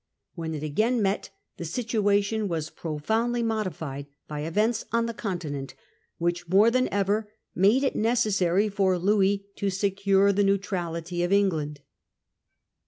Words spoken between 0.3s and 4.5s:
When it again met the situation was profoundly modified by